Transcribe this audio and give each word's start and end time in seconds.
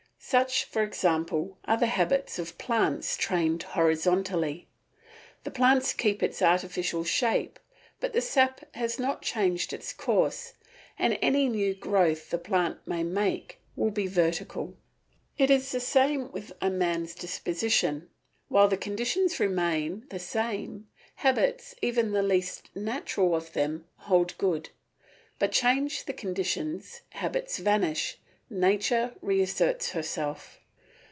Such, 0.23 0.63
for 0.65 0.81
example, 0.83 1.57
are 1.65 1.75
the 1.75 1.87
habits 1.87 2.37
of 2.39 2.57
plants 2.59 3.17
trained 3.17 3.63
horizontally. 3.63 4.67
The 5.43 5.51
plant 5.51 5.93
keeps 5.97 6.21
its 6.23 6.41
artificial 6.43 7.03
shape, 7.03 7.59
but 7.99 8.13
the 8.13 8.21
sap 8.21 8.63
has 8.75 8.97
not 8.99 9.23
changed 9.23 9.73
its 9.73 9.91
course, 9.91 10.53
and 10.97 11.17
any 11.23 11.49
new 11.49 11.73
growth 11.73 12.29
the 12.29 12.37
plant 12.37 12.77
may 12.87 13.03
make 13.03 13.57
will 13.75 13.89
be 13.89 14.07
vertical. 14.07 14.77
It 15.37 15.49
is 15.49 15.71
the 15.71 15.81
same 15.81 16.31
with 16.31 16.53
a 16.61 16.69
man's 16.69 17.13
disposition; 17.15 18.07
while 18.47 18.67
the 18.69 18.77
conditions 18.77 19.39
remain 19.39 20.05
the 20.11 20.19
same, 20.19 20.87
habits, 21.15 21.75
even 21.81 22.11
the 22.11 22.23
least 22.23 22.69
natural 22.75 23.35
of 23.35 23.51
them, 23.53 23.85
hold 23.97 24.37
good; 24.37 24.69
but 25.39 25.51
change 25.51 26.05
the 26.05 26.13
conditions, 26.13 27.01
habits 27.09 27.57
vanish, 27.57 28.17
nature 28.53 29.15
reasserts 29.21 29.91
herself. 29.91 30.59